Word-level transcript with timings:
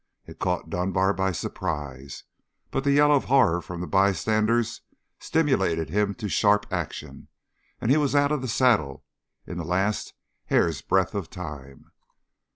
It 0.25 0.39
caught 0.39 0.71
Dunbar 0.71 1.13
by 1.13 1.31
surprise, 1.31 2.23
but 2.71 2.83
the 2.83 2.91
yell 2.93 3.11
of 3.15 3.25
horror 3.25 3.61
from 3.61 3.81
the 3.81 3.87
bystanders 3.87 4.81
stimulated 5.19 5.91
him 5.91 6.15
to 6.15 6.27
sharp 6.27 6.65
action, 6.73 7.27
and 7.79 7.91
he 7.91 7.97
was 7.97 8.15
out 8.15 8.31
of 8.31 8.41
the 8.41 8.47
saddle 8.47 9.05
in 9.45 9.59
the 9.59 9.63
last 9.63 10.15
hair's 10.45 10.81
breadth 10.81 11.13
of 11.13 11.29
time. 11.29 11.91